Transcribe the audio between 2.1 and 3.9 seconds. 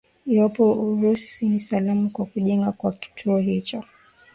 kwa kujengwa kwa kituo hicho